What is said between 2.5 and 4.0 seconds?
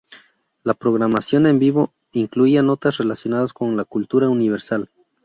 notas relacionadas con la